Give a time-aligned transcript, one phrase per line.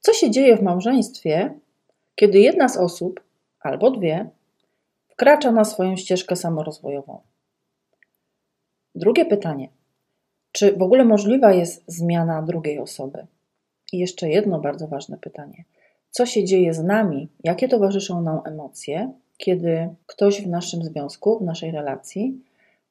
[0.00, 1.54] Co się dzieje w małżeństwie,
[2.14, 3.20] kiedy jedna z osób,
[3.60, 4.30] albo dwie,
[5.08, 7.20] wkracza na swoją ścieżkę samorozwojową?
[8.94, 9.68] Drugie pytanie.
[10.52, 13.26] Czy w ogóle możliwa jest zmiana drugiej osoby?
[13.92, 15.64] I jeszcze jedno bardzo ważne pytanie.
[16.10, 17.28] Co się dzieje z nami?
[17.44, 22.44] Jakie towarzyszą nam emocje, kiedy ktoś w naszym związku, w naszej relacji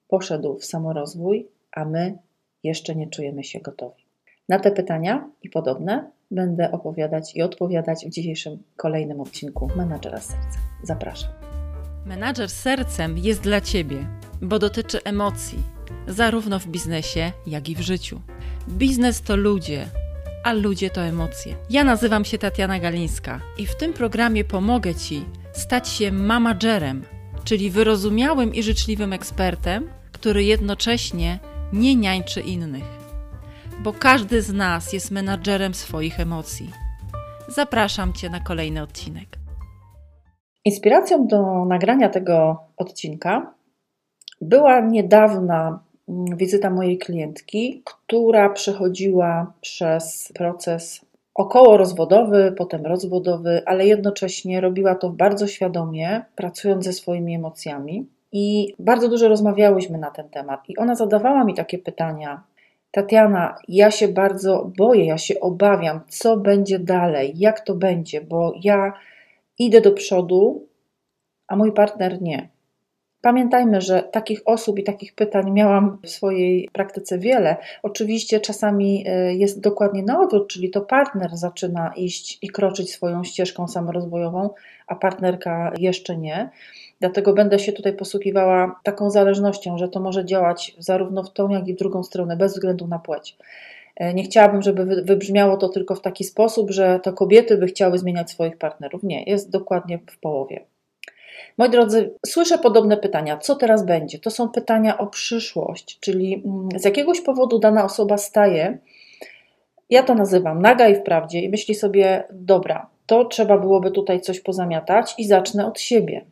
[0.07, 2.17] poszedł w samorozwój, a my
[2.63, 4.03] jeszcze nie czujemy się gotowi?
[4.49, 10.59] Na te pytania i podobne będę opowiadać i odpowiadać w dzisiejszym kolejnym odcinku Menadżera Serca.
[10.83, 11.31] Zapraszam.
[12.05, 14.07] Menadżer sercem jest dla Ciebie,
[14.41, 15.63] bo dotyczy emocji,
[16.07, 18.21] zarówno w biznesie, jak i w życiu.
[18.69, 19.85] Biznes to ludzie,
[20.43, 21.55] a ludzie to emocje.
[21.69, 27.03] Ja nazywam się Tatiana Galińska i w tym programie pomogę Ci stać się mamagerem,
[27.43, 31.39] czyli wyrozumiałym i życzliwym ekspertem, który jednocześnie
[31.73, 32.98] nie niańczy innych
[33.83, 36.71] bo każdy z nas jest menadżerem swoich emocji.
[37.47, 39.27] Zapraszam Cię na kolejny odcinek.
[40.65, 43.53] Inspiracją do nagrania tego odcinka
[44.41, 53.87] była niedawna mm, wizyta mojej klientki, która przechodziła przez proces około rozwodowy, potem rozwodowy, ale
[53.87, 58.07] jednocześnie robiła to bardzo świadomie, pracując ze swoimi emocjami.
[58.31, 60.69] I bardzo dużo rozmawiałyśmy na ten temat.
[60.69, 62.43] I ona zadawała mi takie pytania,
[62.91, 68.53] Tatiana, ja się bardzo boję, ja się obawiam, co będzie dalej, jak to będzie, bo
[68.63, 68.93] ja
[69.59, 70.67] idę do przodu,
[71.47, 72.49] a mój partner nie.
[73.21, 77.57] Pamiętajmy, że takich osób i takich pytań miałam w swojej praktyce wiele.
[77.83, 83.23] Oczywiście czasami e, jest dokładnie na odwrót, czyli to partner zaczyna iść i kroczyć swoją
[83.23, 84.49] ścieżką samorozwojową,
[84.87, 86.49] a partnerka jeszcze nie.
[86.99, 91.67] Dlatego będę się tutaj posługiwała taką zależnością, że to może działać zarówno w tą, jak
[91.67, 93.37] i w drugą stronę, bez względu na płeć.
[93.95, 97.97] E, nie chciałabym, żeby wybrzmiało to tylko w taki sposób, że to kobiety by chciały
[97.97, 99.03] zmieniać swoich partnerów.
[99.03, 100.65] Nie, jest dokładnie w połowie.
[101.57, 103.37] Moi drodzy, słyszę podobne pytania.
[103.37, 104.19] Co teraz będzie?
[104.19, 108.77] To są pytania o przyszłość, czyli mm, z jakiegoś powodu dana osoba staje,
[109.89, 114.39] ja to nazywam naga i wprawdzie, i myśli sobie, dobra, to trzeba byłoby tutaj coś
[114.39, 116.25] pozamiatać i zacznę od siebie.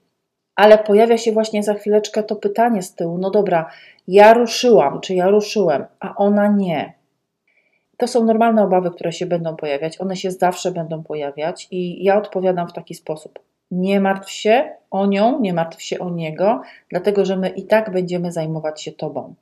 [0.55, 3.71] Ale pojawia się właśnie za chwileczkę to pytanie z tyłu: no dobra,
[4.07, 6.94] ja ruszyłam, czy ja ruszyłem, a ona nie.
[7.97, 12.17] To są normalne obawy, które się będą pojawiać, one się zawsze będą pojawiać, i ja
[12.17, 13.39] odpowiadam w taki sposób:
[13.72, 17.91] nie martw się o nią, nie martw się o niego, dlatego że my i tak
[17.91, 19.33] będziemy zajmować się tobą.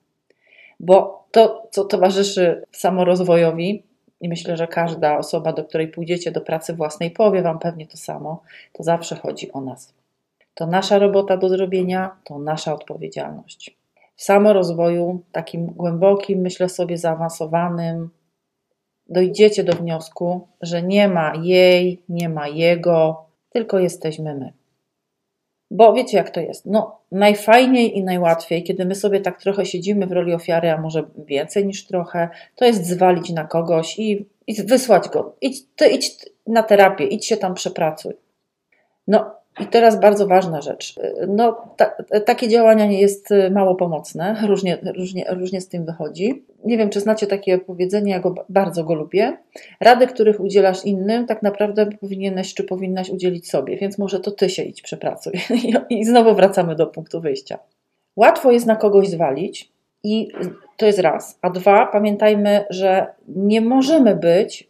[0.80, 3.84] Bo to, co towarzyszy samorozwojowi,
[4.22, 7.98] i myślę, że każda osoba, do której pójdziecie do pracy własnej, powie Wam pewnie to
[7.98, 8.42] samo,
[8.74, 9.94] to zawsze chodzi o nas.
[10.54, 13.78] To nasza robota do zrobienia, to nasza odpowiedzialność.
[14.16, 18.10] W samorozwoju, takim głębokim, myślę sobie, zaawansowanym,
[19.10, 23.25] dojdziecie do wniosku, że nie ma jej, nie ma jego,
[23.56, 24.54] tylko jesteśmy my.
[25.72, 26.66] Bo wiecie, jak to jest?
[26.66, 31.04] No, najfajniej i najłatwiej, kiedy my sobie tak trochę siedzimy w roli ofiary, a może
[31.18, 35.36] więcej niż trochę, to jest zwalić na kogoś i, i wysłać go.
[35.42, 38.14] Idź, ty idź na terapię, idź się tam przepracuj.
[39.08, 40.96] No, i teraz bardzo ważna rzecz.
[41.28, 41.86] No, ta,
[42.26, 46.44] takie działania nie jest mało pomocne, różnie, różnie, różnie z tym wychodzi.
[46.66, 49.38] Nie wiem, czy znacie takie powiedzenie, ja go bardzo go lubię.
[49.80, 54.50] Rady, których udzielasz innym, tak naprawdę powinieneś czy powinnaś udzielić sobie, więc może to ty
[54.50, 55.34] się idź przepracuj.
[55.90, 57.60] I znowu wracamy do punktu wyjścia.
[58.16, 60.28] Łatwo jest na kogoś zwalić, i
[60.78, 61.40] to jest raz.
[61.42, 64.70] A dwa, pamiętajmy, że nie możemy być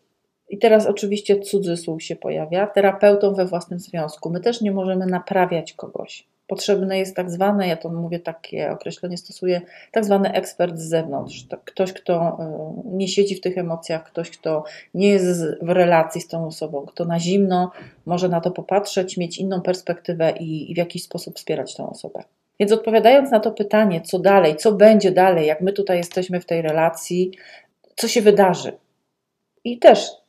[0.50, 4.30] i teraz oczywiście cudzysłów się pojawia, terapeutą we własnym związku.
[4.30, 6.28] My też nie możemy naprawiać kogoś.
[6.48, 9.62] Potrzebny jest tak zwany, ja to mówię takie określenie stosuję,
[9.92, 11.46] tak zwany ekspert z zewnątrz.
[11.66, 12.38] Ktoś, kto
[12.86, 14.64] y, nie siedzi w tych emocjach, ktoś, kto
[14.94, 17.72] nie jest w relacji z tą osobą, kto na zimno
[18.06, 22.24] może na to popatrzeć, mieć inną perspektywę i w jakiś sposób wspierać tą osobę.
[22.60, 26.46] Więc odpowiadając na to pytanie, co dalej, co będzie dalej, jak my tutaj jesteśmy w
[26.46, 27.32] tej relacji,
[27.96, 28.72] co się wydarzy.
[29.64, 30.25] I też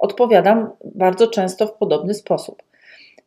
[0.00, 2.62] odpowiadam bardzo często w podobny sposób.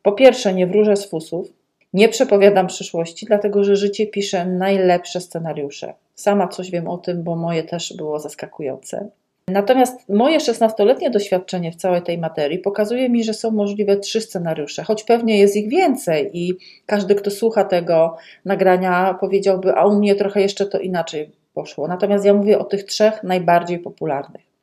[0.02, 1.52] Po pierwsze, nie wróżę z fusów,
[1.92, 5.94] nie przepowiadam przyszłości, dlatego że życie pisze najlepsze scenariusze.
[6.14, 9.08] Sama coś wiem o tym, bo moje też było zaskakujące.
[9.48, 14.84] Natomiast moje 16-letnie doświadczenie w całej tej materii pokazuje mi, że są możliwe trzy scenariusze,
[14.84, 16.54] choć pewnie jest ich więcej i
[16.86, 21.88] każdy, kto słucha tego nagrania, powiedziałby, a u mnie trochę jeszcze to inaczej poszło.
[21.88, 24.53] Natomiast ja mówię o tych trzech najbardziej popularnych.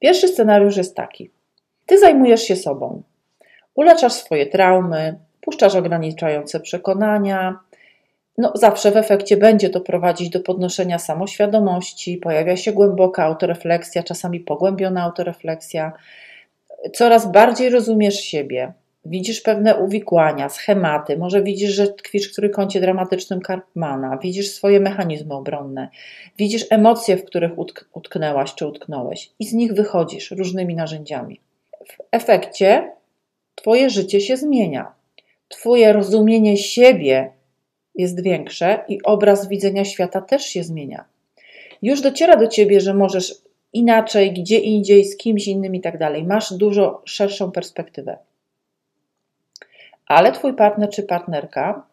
[0.00, 1.30] Pierwszy scenariusz jest taki.
[1.86, 3.02] Ty zajmujesz się sobą.
[3.74, 7.58] Uleczasz swoje traumy, puszczasz ograniczające przekonania,
[8.38, 14.40] no zawsze w efekcie będzie to prowadzić do podnoszenia samoświadomości, pojawia się głęboka autorefleksja, czasami
[14.40, 15.92] pogłębiona autorefleksja.
[16.94, 18.72] Coraz bardziej rozumiesz siebie,
[19.04, 25.34] widzisz pewne uwikłania, schematy, może widzisz, że tkwisz w trójkącie dramatycznym Karpmana, widzisz swoje mechanizmy
[25.34, 25.88] obronne,
[26.38, 31.40] widzisz emocje, w których utk utknęłaś czy utknąłeś i z nich wychodzisz różnymi narzędziami.
[31.86, 32.92] W efekcie
[33.60, 34.92] Twoje życie się zmienia.
[35.48, 37.32] Twoje rozumienie siebie
[37.94, 41.04] jest większe i obraz widzenia świata też się zmienia.
[41.82, 43.34] Już dociera do ciebie, że możesz
[43.72, 46.24] inaczej, gdzie indziej, z kimś innym i tak dalej.
[46.24, 48.18] Masz dużo szerszą perspektywę.
[50.10, 51.86] Ale twój partner czy partnerka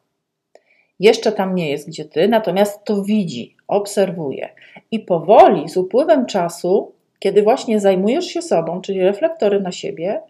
[1.00, 4.50] jeszcze tam nie jest, gdzie ty, natomiast to widzi, obserwuje.
[4.92, 10.22] I powoli, z upływem czasu, kiedy właśnie zajmujesz się sobą, czyli reflektory na siebie,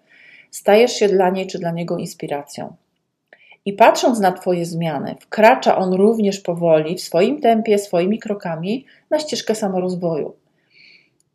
[0.52, 2.76] stajesz się dla niej czy dla niego inspiracją.
[3.66, 9.20] I patrząc na Twoje zmiany, wkracza on również powoli, w swoim tempie, swoimi krokami na
[9.20, 10.34] ścieżkę samorozwoju.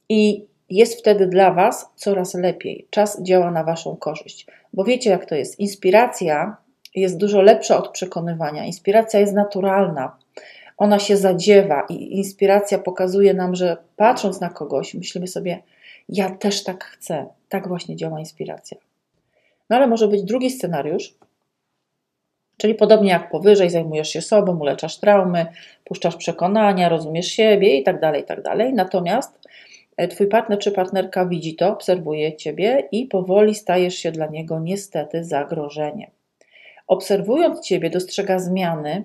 [0.08, 0.46] I
[0.76, 2.86] jest wtedy dla Was coraz lepiej.
[2.90, 4.46] Czas działa na Waszą korzyść.
[4.72, 5.60] Bo wiecie, jak to jest.
[5.60, 6.56] Inspiracja
[6.94, 8.64] jest dużo lepsza od przekonywania.
[8.64, 10.16] Inspiracja jest naturalna.
[10.76, 15.62] Ona się zadziewa i inspiracja pokazuje nam, że patrząc na kogoś, myślimy sobie,
[16.08, 17.26] ja też tak chcę.
[17.48, 18.78] Tak właśnie działa inspiracja.
[19.70, 21.14] No ale może być drugi scenariusz,
[22.56, 25.46] Czyli podobnie jak powyżej, zajmujesz się sobą, uleczasz traumy,
[25.84, 28.74] puszczasz przekonania, rozumiesz siebie i tak dalej, i tak dalej.
[28.74, 29.38] Natomiast
[30.10, 35.24] Twój partner czy partnerka widzi to, obserwuje Ciebie i powoli stajesz się dla niego niestety
[35.24, 36.10] zagrożeniem.
[36.86, 39.04] Obserwując Ciebie, dostrzega zmiany,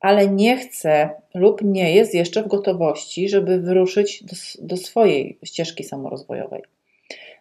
[0.00, 4.36] ale nie chce lub nie jest jeszcze w gotowości, żeby wyruszyć do,
[4.66, 6.62] do swojej ścieżki samorozwojowej.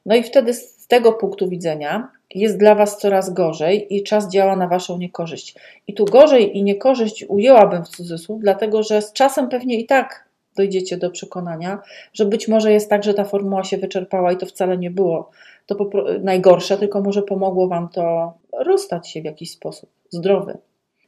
[0.06, 4.56] No i wtedy z tego punktu widzenia jest dla Was coraz gorzej i czas działa
[4.56, 5.56] na Waszą niekorzyść.
[5.88, 10.33] I tu gorzej i niekorzyść ujęłabym w cudzysłów, dlatego że z czasem pewnie i tak
[10.56, 11.82] dojdziecie do przekonania,
[12.14, 15.30] że być może jest tak, że ta formuła się wyczerpała i to wcale nie było
[15.66, 15.90] to
[16.22, 20.58] najgorsze, tylko może pomogło Wam to rozstać się w jakiś sposób zdrowy.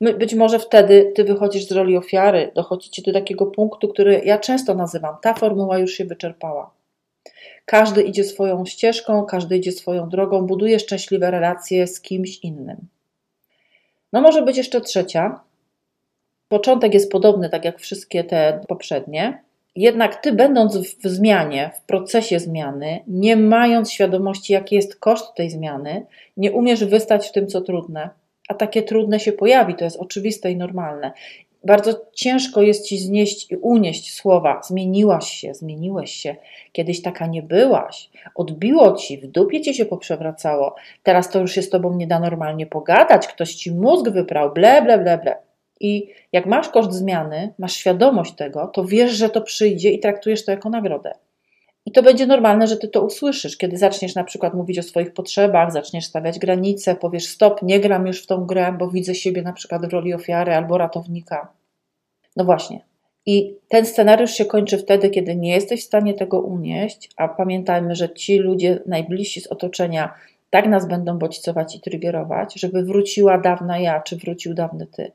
[0.01, 4.75] Być może wtedy Ty wychodzisz z roli ofiary, dochodzicie do takiego punktu, który ja często
[4.75, 6.71] nazywam, ta formuła już się wyczerpała.
[7.65, 12.77] Każdy idzie swoją ścieżką, każdy idzie swoją drogą, buduje szczęśliwe relacje z kimś innym.
[14.13, 15.39] No może być jeszcze trzecia.
[16.47, 19.42] Początek jest podobny, tak jak wszystkie te poprzednie.
[19.75, 25.50] Jednak ty, będąc w zmianie, w procesie zmiany, nie mając świadomości, jaki jest koszt tej
[25.50, 26.06] zmiany,
[26.38, 28.09] nie umiesz wystać w tym, co trudne.
[28.50, 31.12] A takie trudne się pojawi, to jest oczywiste i normalne
[31.65, 36.36] bardzo ciężko jest ci znieść i unieść słowa zmieniłaś się, zmieniłeś się,
[36.71, 41.62] kiedyś taka nie byłaś, odbiło ci, w dupie ci się poprzewracało, teraz to już się
[41.62, 45.36] z tobą nie da normalnie pogadać, ktoś ci mózg wyprał, ble, ble, ble, ble.
[45.80, 50.45] I jak masz koszt zmiany, masz świadomość tego, to wiesz, że to przyjdzie i traktujesz
[50.45, 51.13] to jako nagrodę.
[51.86, 55.13] I to będzie normalne, że ty to usłyszysz, kiedy zaczniesz na przykład mówić o swoich
[55.13, 59.42] potrzebach, zaczniesz stawiać granice, powiesz stop, nie gram już w tą grę, bo widzę siebie
[59.42, 61.48] na przykład w roli ofiary albo ratownika.
[62.36, 62.80] No właśnie.
[63.25, 67.95] I ten scenariusz się kończy wtedy, kiedy nie jesteś w stanie tego unieść, a pamiętajmy,
[67.95, 70.13] że ci ludzie najbliżsi z otoczenia
[70.50, 75.12] tak nas będą bodźcować i triggerować, żeby wróciła dawna ja, czy wrócił dawny ty.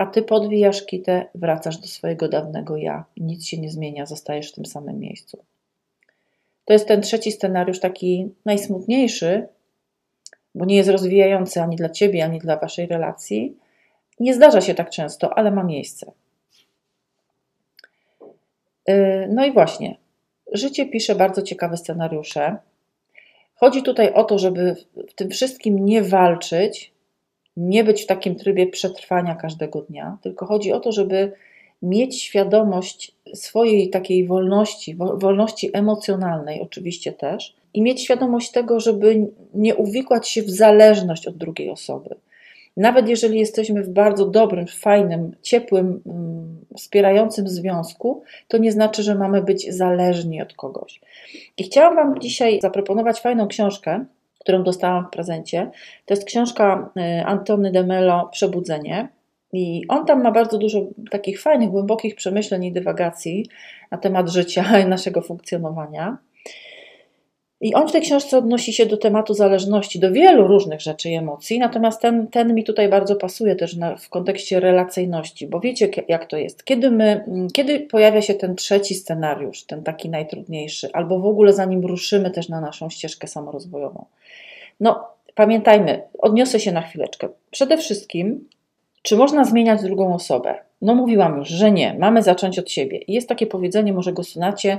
[0.00, 3.04] A ty podwijasz kitę, wracasz do swojego dawnego ja.
[3.16, 5.44] Nic się nie zmienia, zostajesz w tym samym miejscu.
[6.64, 9.48] To jest ten trzeci scenariusz, taki najsmutniejszy,
[10.54, 13.56] bo nie jest rozwijający ani dla ciebie, ani dla waszej relacji.
[14.20, 16.12] Nie zdarza się tak często, ale ma miejsce.
[18.88, 19.96] Yy, no i właśnie,
[20.52, 22.56] życie pisze bardzo ciekawe scenariusze.
[23.54, 24.76] Chodzi tutaj o to, żeby
[25.08, 26.92] w tym wszystkim nie walczyć,
[27.60, 31.32] nie być w takim trybie przetrwania każdego dnia, tylko chodzi o to, żeby
[31.82, 39.76] mieć świadomość swojej takiej wolności, wolności emocjonalnej oczywiście też, i mieć świadomość tego, żeby nie
[39.76, 42.14] uwikłać się w zależność od drugiej osoby.
[42.76, 49.14] Nawet jeżeli jesteśmy w bardzo dobrym, fajnym, ciepłym, mm, wspierającym związku, to nie znaczy, że
[49.14, 51.00] mamy być zależni od kogoś.
[51.56, 54.04] I chciałam Wam dzisiaj zaproponować fajną książkę,
[54.40, 55.70] którą dostałam w prezencie.
[56.06, 59.08] To jest książka y, Antony de Mello Przebudzenie.
[59.52, 60.80] I on tam ma bardzo dużo
[61.10, 63.46] takich fajnych, głębokich przemyśleń i dywagacji
[63.90, 66.18] na temat życia i naszego funkcjonowania.
[67.60, 71.14] I on w tej książce odnosi się do tematu zależności, do wielu różnych rzeczy i
[71.14, 75.88] emocji, natomiast ten, ten mi tutaj bardzo pasuje też na, w kontekście relacyjności, bo wiecie
[76.08, 76.64] jak to jest.
[76.64, 81.86] Kiedy, my, kiedy pojawia się ten trzeci scenariusz, ten taki najtrudniejszy, albo w ogóle zanim
[81.86, 84.04] ruszymy też na naszą ścieżkę samorozwojową.
[84.80, 87.28] No, pamiętajmy, odniosę się na chwileczkę.
[87.50, 88.48] Przede wszystkim
[89.02, 90.54] Czy można zmieniać drugą osobę?
[90.82, 91.94] No mówiłam już, że nie.
[91.98, 93.00] Mamy zacząć od siebie.
[93.08, 94.78] Jest takie powiedzenie, może go znacie.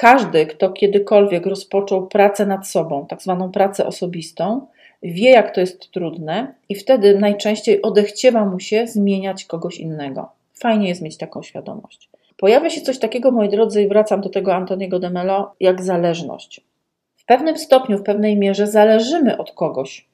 [0.00, 4.66] Każdy, kto kiedykolwiek rozpoczął pracę nad sobą, tak zwaną pracę osobistą,
[5.02, 10.32] wie, jak to jest trudne, i wtedy najczęściej odechciewa mu się zmieniać kogoś innego.
[10.54, 12.10] Fajnie jest mieć taką świadomość.
[12.36, 16.60] Pojawia się coś takiego, moi drodzy, i wracam do tego Antoniego de Mello, jak zależność.
[17.16, 20.06] W pewnym stopniu, w pewnej mierze zależymy od kogoś.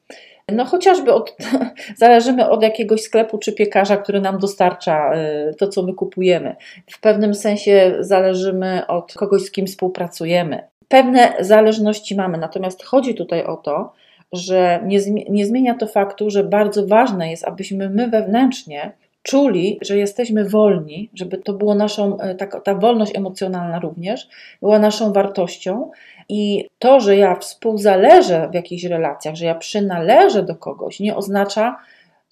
[0.51, 1.37] No chociażby od,
[1.95, 6.55] zależymy od jakiegoś sklepu czy piekarza, który nam dostarcza y, to, co my kupujemy.
[6.91, 10.67] W pewnym sensie zależymy od kogoś, z kim współpracujemy.
[10.87, 13.93] Pewne zależności mamy, natomiast chodzi tutaj o to,
[14.33, 14.99] że nie,
[15.29, 18.91] nie zmienia to faktu, że bardzo ważne jest, abyśmy my wewnętrznie
[19.27, 24.27] czuli, że jesteśmy wolni, żeby to było naszą, e, ta, ta wolność emocjonalna również,
[24.61, 25.91] była naszą wartością.
[26.29, 31.77] I to, że ja współzależę w jakichś relacjach, że ja przynależę do kogoś, nie oznacza,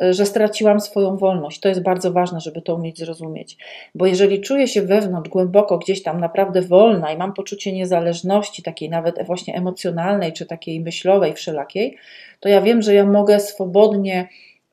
[0.01, 1.59] e, że straciłam swoją wolność.
[1.59, 3.57] To jest bardzo ważne, żeby to umieć zrozumieć.
[3.95, 8.89] Bo jeżeli czuję się wewnątrz, głęboko gdzieś tam naprawdę wolna i mam poczucie niezależności, takiej
[8.89, 11.97] nawet właśnie emocjonalnej, czy takiej myślowej, wszelakiej,
[12.39, 14.27] to ja wiem, że ja mogę swobodnie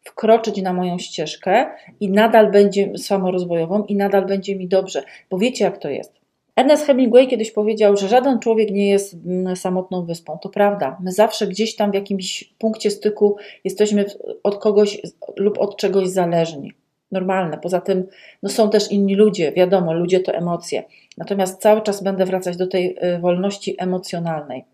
[0.04, 1.66] wkroczyć na moją ścieżkę
[2.00, 6.21] i nadal będzie samorozwojową i nadal będzie mi dobrze, bo wiecie jak to jest.
[6.56, 10.38] Ernest Hemingway kiedyś powiedział, że żaden człowiek nie jest mm, samotną wyspą.
[10.38, 10.98] To prawda.
[11.02, 14.04] My zawsze gdzieś tam w jakimś punkcie styku jesteśmy
[14.42, 15.00] od kogoś
[15.36, 16.72] lub od czegoś zależni.
[17.12, 17.58] Normalne.
[17.58, 18.06] Poza tym
[18.42, 20.84] no są też inni ludzie, wiadomo, ludzie to emocje.
[21.18, 24.64] Natomiast cały czas będę wracać do tej y, wolności emocjonalnej.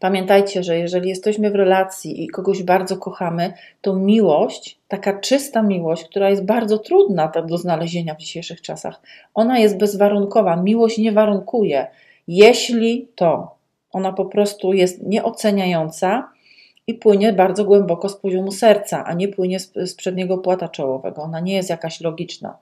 [0.00, 6.04] Pamiętajcie, że jeżeli jesteśmy w relacji i kogoś bardzo kochamy, to miłość, taka czysta miłość,
[6.04, 9.00] która jest bardzo trudna do znalezienia w dzisiejszych czasach,
[9.34, 10.56] ona jest bezwarunkowa.
[10.56, 11.86] Miłość nie warunkuje.
[12.28, 13.54] Jeśli to,
[13.92, 16.30] ona po prostu jest nieoceniająca
[16.86, 21.22] i płynie bardzo głęboko z poziomu serca, a nie płynie z, z przedniego płata czołowego.
[21.22, 22.56] Ona nie jest jakaś logiczna.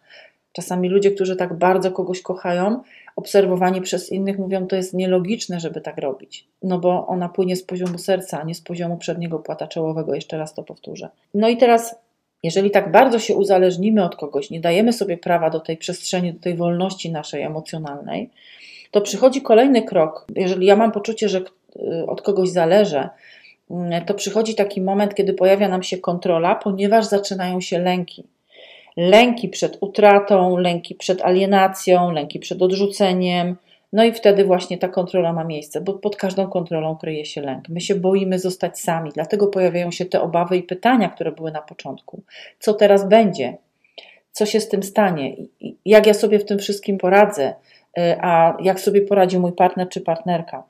[0.53, 2.83] Czasami ludzie, którzy tak bardzo kogoś kochają,
[3.19, 7.63] obserwowani przez innych, mówią, to jest nielogiczne, żeby tak robić, no bo ona płynie z
[7.63, 10.15] poziomu serca, a nie z poziomu przedniego płata czołowego.
[10.15, 11.09] Jeszcze raz to powtórzę.
[11.35, 11.97] No i teraz,
[12.43, 16.41] jeżeli tak bardzo się uzależnimy od kogoś, nie dajemy sobie prawa do tej przestrzeni, do
[16.41, 18.31] tej wolności naszej emocjonalnej,
[18.91, 20.27] to przychodzi kolejny krok.
[20.37, 23.09] Jeżeli ja mam poczucie, że y, od kogoś zależę,
[23.71, 23.75] y,
[24.07, 28.25] to przychodzi taki moment, kiedy pojawia nam się kontrola, ponieważ zaczynają się lęki
[28.99, 33.57] lęki przed utratą, lęki przed alienacją, lęki przed odrzuceniem.
[33.93, 37.69] No i wtedy właśnie ta kontrola ma miejsce, bo pod każdą kontrolą kryje się lęk.
[37.69, 41.63] My się boimy zostać sami, dlatego pojawiają się te obawy i pytania, które były na
[41.63, 42.23] początku.
[42.59, 43.57] Co teraz będzie?
[44.33, 45.37] Co się z tym stanie?
[45.85, 47.55] Jak ja sobie w tym wszystkim poradzę?
[47.99, 50.65] Y, a jak sobie poradzi mój partner czy partnerka?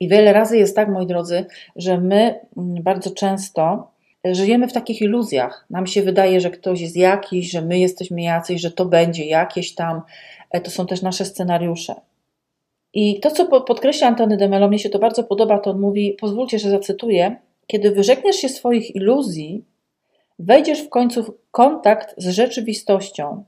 [0.00, 1.44] I wiele razy jest tak, moi drodzy,
[1.76, 3.90] że my mm, bardzo często
[4.34, 5.66] żyjemy w takich iluzjach.
[5.70, 9.74] Nam się wydaje, że ktoś jest jakiś, że my jesteśmy jacyś, że to będzie jakieś
[9.74, 10.02] tam.
[10.50, 11.94] E, to są też nasze scenariusze.
[12.94, 16.16] I to, co podkreśla Antony de Mello, mnie się to bardzo podoba, to on mówi,
[16.20, 19.64] pozwólcie, że zacytuję, kiedy wyrzekniesz się swoich iluzji,
[20.38, 23.44] wejdziesz w końcu w kontakt z rzeczywistością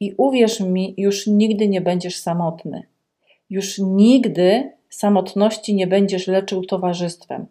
[0.00, 2.82] i uwierz mi, już nigdy nie będziesz samotny.
[3.50, 7.46] Już nigdy samotności nie będziesz leczył towarzystwem.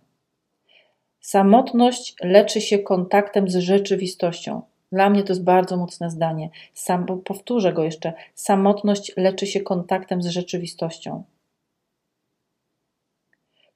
[1.21, 4.61] Samotność leczy się kontaktem z rzeczywistością.
[4.91, 6.49] Dla mnie to jest bardzo mocne zdanie.
[6.73, 8.13] Sam, powtórzę go jeszcze.
[8.35, 11.23] Samotność leczy się kontaktem z rzeczywistością.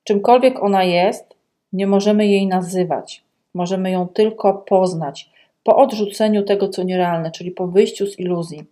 [0.03, 1.35] Czymkolwiek ona jest,
[1.73, 3.23] nie możemy jej nazywać.
[3.53, 5.29] Możemy ją tylko poznać
[5.63, 8.63] po odrzuceniu tego, co nierealne, czyli po wyjściu z iluzji.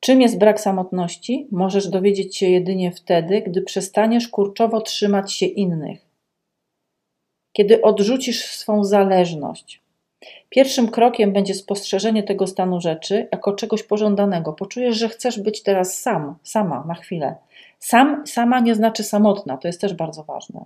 [0.00, 1.48] Czym jest brak samotności?
[1.52, 6.03] Możesz dowiedzieć się jedynie wtedy, gdy przestaniesz kurczowo trzymać się innych
[7.54, 9.82] kiedy odrzucisz swą zależność.
[10.48, 14.52] Pierwszym krokiem będzie spostrzeżenie tego stanu rzeczy jako czegoś pożądanego.
[14.52, 17.34] Poczujesz, że chcesz być teraz sam, sama na chwilę.
[17.78, 20.64] Sam, sama nie znaczy samotna, to jest też bardzo ważne.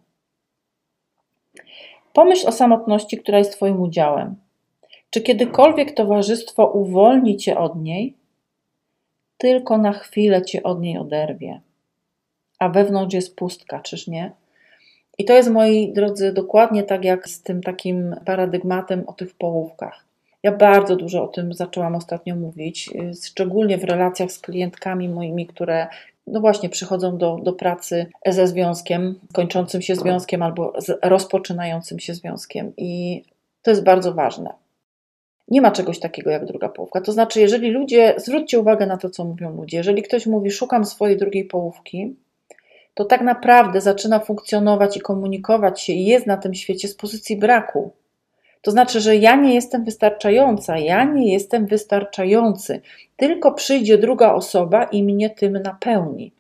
[2.12, 4.36] Pomyśl o samotności, która jest Twoim udziałem.
[5.10, 8.14] Czy kiedykolwiek towarzystwo uwolni Cię od niej?
[9.38, 11.60] Tylko na chwilę Cię od niej oderwie.
[12.58, 14.32] A wewnątrz jest pustka, czyż nie?
[15.18, 20.04] I to jest, moi drodzy, dokładnie tak jak z tym takim paradygmatem o tych połówkach.
[20.42, 22.90] Ja bardzo dużo o tym zaczęłam ostatnio mówić,
[23.24, 25.86] szczególnie w relacjach z klientkami moimi, które
[26.26, 30.72] no właśnie przychodzą do, do pracy ze związkiem, kończącym się związkiem albo
[31.02, 32.72] rozpoczynającym się związkiem.
[32.76, 33.22] I
[33.62, 34.50] to jest bardzo ważne.
[35.48, 37.00] Nie ma czegoś takiego jak druga połówka.
[37.00, 40.84] To znaczy, jeżeli ludzie, zwróćcie uwagę na to, co mówią ludzie, jeżeli ktoś mówi, szukam
[40.84, 42.14] swojej drugiej połówki,
[42.98, 47.36] to tak naprawdę zaczyna funkcjonować i komunikować się i jest na tym świecie z pozycji
[47.36, 47.92] braku.
[48.62, 52.80] To znaczy, że ja nie jestem wystarczająca, ja nie jestem wystarczający.
[53.16, 56.32] Tylko przyjdzie druga osoba i mnie tym napełni.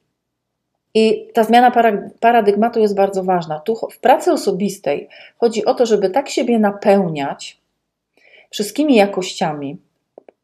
[0.94, 1.72] I ta zmiana
[2.20, 3.60] paradygmatu jest bardzo ważna.
[3.60, 7.60] Tu w pracy osobistej chodzi o to, żeby tak siebie napełniać
[8.50, 9.76] wszystkimi jakościami,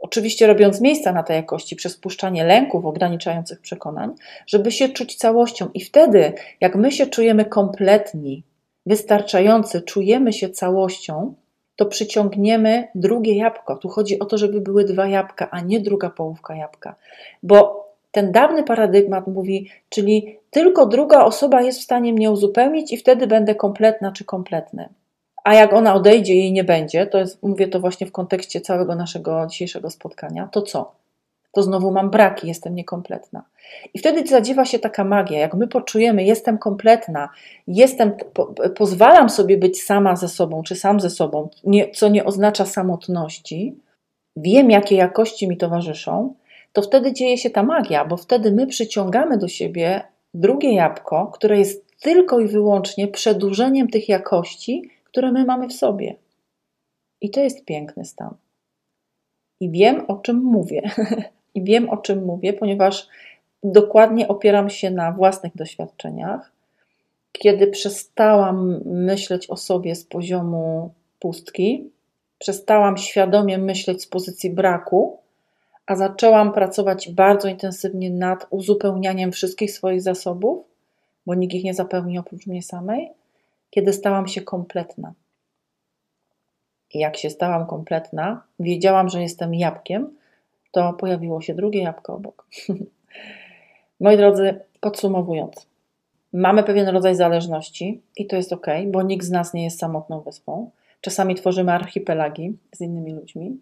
[0.04, 4.14] oczywiście robiąc miejsca na te jakości przez puszczanie lęków, ograniczających przekonań,
[4.46, 5.68] żeby się czuć całością.
[5.74, 8.42] I wtedy, jak my się czujemy kompletni,
[8.86, 11.34] wystarczający, czujemy się całością,
[11.76, 13.76] to przyciągniemy drugie jabłko.
[13.76, 16.94] Tu chodzi o to, żeby były dwa jabłka, a nie druga połówka jabłka.
[17.42, 22.96] Bo ten dawny paradygmat mówi, czyli tylko druga osoba jest w stanie mnie uzupełnić i
[22.96, 24.88] wtedy będę kompletna czy kompletny.
[25.44, 28.60] A jak ona odejdzie i jej nie będzie, to jest, mówię to właśnie w kontekście
[28.60, 30.92] całego naszego dzisiejszego spotkania, to co?
[31.52, 33.42] To znowu mam braki, jestem niekompletna.
[33.94, 37.28] I wtedy zadziewa się taka magia, jak my poczujemy, jestem kompletna,
[37.66, 42.24] jestem, po, pozwalam sobie być sama ze sobą, czy sam ze sobą, nie, co nie
[42.24, 43.76] oznacza samotności,
[44.36, 46.34] wiem, jakie jakości mi towarzyszą,
[46.72, 50.02] to wtedy dzieje się ta magia, bo wtedy my przyciągamy do siebie
[50.34, 56.14] drugie jabłko, które jest tylko i wyłącznie przedłużeniem tych jakości, które my mamy w sobie.
[57.20, 58.34] I to jest piękny stan.
[59.60, 60.82] I wiem, o czym mówię.
[61.54, 63.08] I wiem, o czym mówię, ponieważ
[63.62, 66.52] dokładnie opieram się na własnych doświadczeniach.
[67.32, 71.90] Kiedy przestałam myśleć o sobie z poziomu pustki,
[72.38, 75.18] przestałam świadomie myśleć z pozycji braku,
[75.86, 80.64] a zaczęłam pracować bardzo intensywnie nad uzupełnianiem wszystkich swoich zasobów,
[81.26, 83.10] bo nikt ich nie zapełni oprócz mnie samej,
[83.74, 85.12] kiedy stałam się kompletna.
[86.94, 90.16] I jak się stałam kompletna, wiedziałam, że jestem jabłkiem,
[90.70, 92.46] to pojawiło się drugie jabłko obok.
[94.00, 95.66] Moi drodzy, podsumowując,
[96.32, 100.20] mamy pewien rodzaj zależności i to jest ok, bo nikt z nas nie jest samotną
[100.20, 100.70] wyspą.
[101.00, 103.60] Czasami tworzymy archipelagi z innymi ludźmi.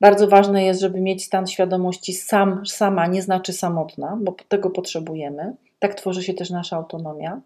[0.00, 5.54] Bardzo ważne jest, żeby mieć stan świadomości sam, sama, nie znaczy samotna, bo tego potrzebujemy.
[5.78, 7.40] Tak tworzy się też nasza autonomia.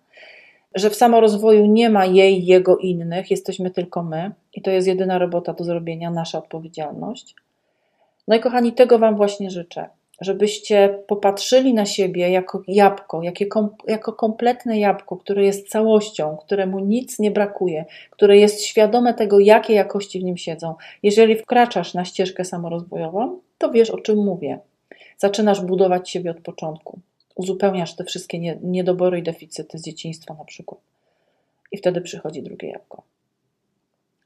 [0.74, 5.18] Że w samorozwoju nie ma jej, jego, innych, jesteśmy tylko my i to jest jedyna
[5.18, 7.34] robota do zrobienia, nasza odpowiedzialność.
[8.28, 9.88] No i kochani, tego Wam właśnie życzę
[10.24, 13.20] żebyście popatrzyli na siebie jako jabłko,
[13.88, 19.74] jako kompletne jabłko, które jest całością, któremu nic nie brakuje, które jest świadome tego, jakie
[19.74, 20.74] jakości w nim siedzą.
[21.02, 24.58] Jeżeli wkraczasz na ścieżkę samorozwojową, to wiesz o czym mówię.
[25.18, 26.98] Zaczynasz budować siebie od początku.
[27.34, 30.80] Uzupełniasz te wszystkie niedobory i deficyty z dzieciństwa na przykład.
[31.72, 33.02] I wtedy przychodzi drugie jabłko.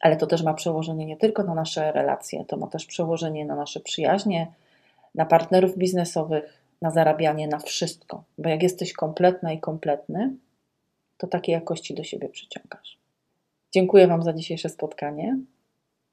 [0.01, 3.57] Ale to też ma przełożenie nie tylko na nasze relacje, to ma też przełożenie na
[3.57, 4.53] nasze przyjaźnie,
[5.15, 8.25] na partnerów biznesowych, na zarabianie, na wszystko.
[8.39, 10.37] Bo jak jesteś kompletna i kompletny,
[11.19, 12.99] to takie jakości do siebie przyciągasz.
[13.73, 15.39] Dziękuję Wam za dzisiejsze spotkanie.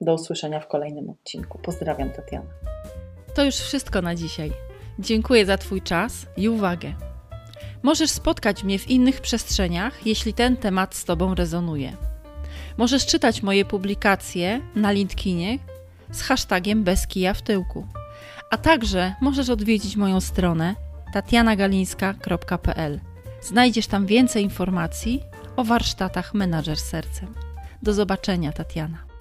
[0.01, 1.59] Do usłyszenia w kolejnym odcinku.
[1.59, 2.49] Pozdrawiam, Tatiana.
[3.35, 4.72] To już wszystko na dzisiaj.
[4.99, 6.93] Dziękuję za Twój czas i uwagę.
[7.83, 11.93] Możesz spotkać mnie w innych przestrzeniach, jeśli ten temat z Tobą rezonuje.
[12.77, 15.59] Możesz czytać moje publikacje na LinkedInie
[16.11, 17.87] z hashtagiem bez kija w tyłku.
[18.49, 20.75] A także możesz odwiedzić moją stronę
[21.13, 22.99] tatianagalińska.pl.
[23.41, 25.23] Znajdziesz tam więcej informacji
[25.55, 27.33] o warsztatach Menadżer Sercem.
[27.81, 29.12] Do zobaczenia, Tatiana.